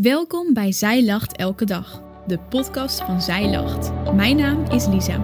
[0.00, 4.14] Welkom bij Zij Lacht Elke Dag, de podcast van Zij Lacht.
[4.14, 5.16] Mijn naam is Lisa.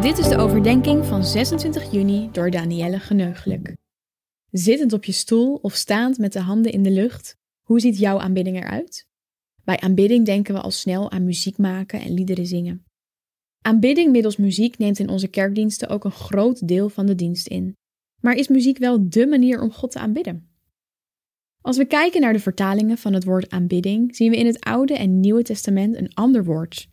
[0.00, 3.76] Dit is de overdenking van 26 juni door Danielle Geneugelijk.
[4.50, 8.18] Zittend op je stoel of staand met de handen in de lucht, hoe ziet jouw
[8.18, 9.06] aanbidding eruit?
[9.64, 12.84] Bij aanbidding denken we al snel aan muziek maken en liederen zingen.
[13.60, 17.76] Aanbidding middels muziek neemt in onze kerkdiensten ook een groot deel van de dienst in.
[18.22, 20.46] Maar is muziek wel dé manier om God te aanbidden?
[21.60, 24.94] Als we kijken naar de vertalingen van het woord aanbidding, zien we in het Oude
[24.94, 26.88] en Nieuwe Testament een ander woord.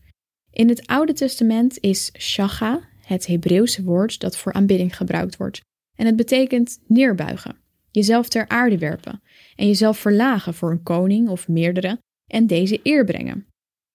[0.51, 5.61] In het Oude Testament is shacha het Hebreeuwse woord dat voor aanbidding gebruikt wordt.
[5.95, 7.55] En het betekent neerbuigen,
[7.91, 9.21] jezelf ter aarde werpen
[9.55, 13.45] en jezelf verlagen voor een koning of meerdere en deze eer brengen.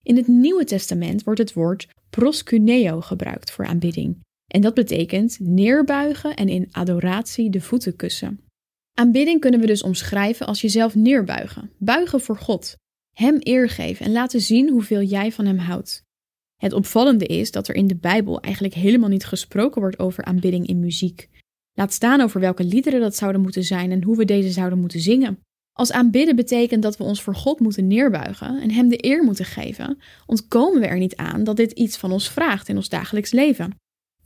[0.03, 4.24] In het Nieuwe Testament wordt het woord proskuneo gebruikt voor aanbidding.
[4.47, 8.39] En dat betekent neerbuigen en in adoratie de voeten kussen.
[8.93, 12.75] Aanbidding kunnen we dus omschrijven als jezelf neerbuigen, buigen voor God,
[13.13, 16.03] Hem eer geven en laten zien hoeveel jij van Hem houdt.
[16.55, 20.67] Het opvallende is dat er in de Bijbel eigenlijk helemaal niet gesproken wordt over aanbidding
[20.67, 21.29] in muziek.
[21.73, 24.99] Laat staan over welke liederen dat zouden moeten zijn en hoe we deze zouden moeten
[24.99, 25.39] zingen.
[25.71, 29.45] Als aanbidden betekent dat we ons voor God moeten neerbuigen en Hem de eer moeten
[29.45, 33.31] geven, ontkomen we er niet aan dat dit iets van ons vraagt in ons dagelijks
[33.31, 33.75] leven.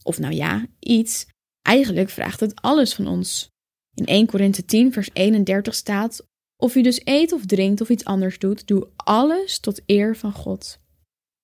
[0.04, 1.28] Of nou ja, iets.
[1.62, 3.50] Eigenlijk vraagt het alles van ons.
[3.94, 8.06] In 1 Korinthe 10, vers 31 staat: Of u dus eet of drinkt of iets
[8.06, 10.80] anders doet, doe alles tot eer van God.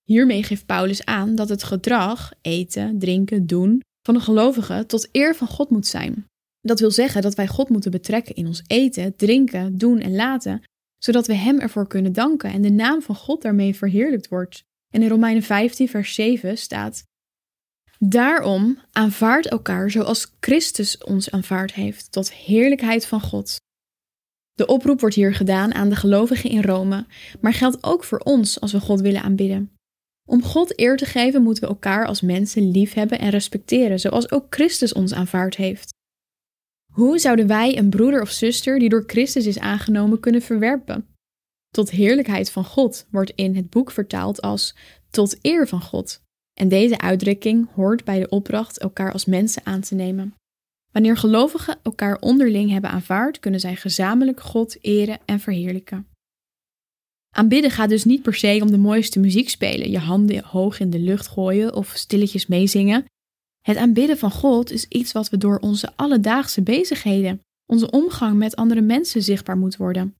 [0.03, 5.35] Hiermee geeft Paulus aan dat het gedrag, eten, drinken, doen, van een gelovige tot eer
[5.35, 6.25] van God moet zijn.
[6.61, 10.63] Dat wil zeggen dat wij God moeten betrekken in ons eten, drinken, doen en laten,
[10.97, 14.63] zodat we Hem ervoor kunnen danken en de naam van God daarmee verheerlijkt wordt.
[14.93, 17.03] En in Romeinen 15, vers 7 staat:
[17.99, 23.57] Daarom aanvaard elkaar zoals Christus ons aanvaard heeft, tot heerlijkheid van God.
[24.53, 27.05] De oproep wordt hier gedaan aan de gelovigen in Rome,
[27.41, 29.71] maar geldt ook voor ons als we God willen aanbidden.
[30.27, 34.45] Om God eer te geven moeten we elkaar als mensen liefhebben en respecteren, zoals ook
[34.49, 35.93] Christus ons aanvaard heeft.
[36.93, 41.07] Hoe zouden wij een broeder of zuster die door Christus is aangenomen kunnen verwerpen?
[41.69, 44.75] Tot heerlijkheid van God wordt in het boek vertaald als
[45.09, 46.23] tot eer van God.
[46.59, 50.33] En deze uitdrukking hoort bij de opdracht elkaar als mensen aan te nemen.
[50.91, 56.07] Wanneer gelovigen elkaar onderling hebben aanvaard, kunnen zij gezamenlijk God eren en verheerlijken.
[57.35, 60.89] Aanbidden gaat dus niet per se om de mooiste muziek spelen, je handen hoog in
[60.89, 63.05] de lucht gooien of stilletjes meezingen.
[63.61, 68.55] Het aanbidden van God is iets wat we door onze alledaagse bezigheden, onze omgang met
[68.55, 70.15] andere mensen zichtbaar moet worden.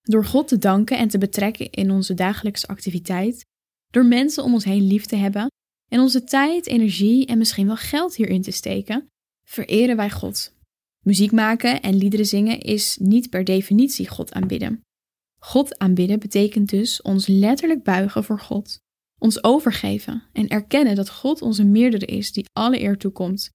[0.00, 3.44] Door God te danken en te betrekken in onze dagelijkse activiteit,
[3.90, 5.46] door mensen om ons heen lief te hebben
[5.88, 9.06] en onze tijd, energie en misschien wel geld hierin te steken,
[9.44, 10.56] vereren wij God.
[11.04, 14.80] Muziek maken en liederen zingen is niet per definitie God aanbidden.
[15.38, 18.78] God aanbidden betekent dus ons letterlijk buigen voor God,
[19.18, 23.50] ons overgeven en erkennen dat God onze meerdere is die alle eer toekomt.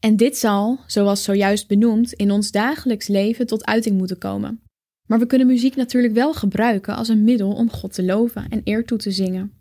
[0.00, 4.62] En dit zal, zoals zojuist benoemd, in ons dagelijks leven tot uiting moeten komen.
[5.08, 8.60] Maar we kunnen muziek natuurlijk wel gebruiken als een middel om God te loven en
[8.64, 9.57] eer toe te zingen.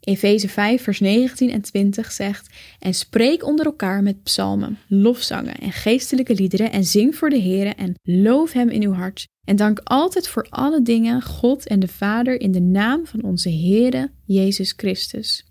[0.00, 5.72] Efeze 5, vers 19 en 20 zegt: En spreek onder elkaar met psalmen, lofzangen en
[5.72, 9.26] geestelijke liederen en zing voor de Heer en loof Hem in uw hart.
[9.46, 13.50] En dank altijd voor alle dingen God en de Vader in de naam van onze
[13.50, 15.46] Heere Jezus Christus.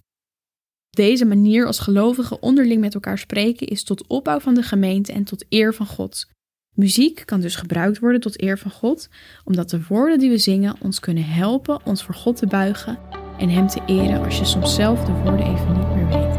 [0.89, 5.23] Deze manier als gelovigen onderling met elkaar spreken is tot opbouw van de gemeente en
[5.23, 6.27] tot eer van God.
[6.75, 9.09] Muziek kan dus gebruikt worden tot eer van God,
[9.43, 12.99] omdat de woorden die we zingen ons kunnen helpen ons voor God te buigen
[13.37, 16.35] en Hem te eren als je soms zelf de woorden even niet meer weet.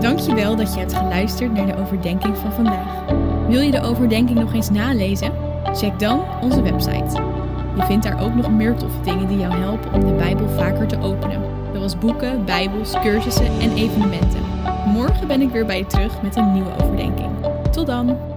[0.00, 3.04] Dankjewel dat je hebt geluisterd naar de overdenking van vandaag.
[3.48, 5.32] Wil je de overdenking nog eens nalezen?
[5.74, 7.22] Check dan onze website.
[7.76, 10.86] Je vindt daar ook nog meer toffe dingen die jou helpen om de Bijbel vaker
[10.86, 11.40] te openen,
[11.74, 14.40] zoals boeken, Bijbels, cursussen en evenementen.
[14.86, 17.30] Morgen ben ik weer bij je terug met een nieuwe overdenking.
[17.70, 18.35] Tot dan!